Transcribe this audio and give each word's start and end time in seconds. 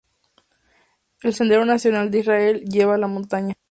El 1.21 1.35
Sendero 1.35 1.63
Nacional 1.63 2.09
de 2.09 2.19
Israel 2.21 2.65
lleva 2.65 2.95
a 2.95 2.97
la 2.97 3.05
montaña. 3.05 3.53